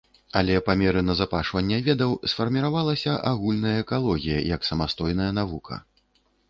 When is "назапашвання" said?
1.09-1.77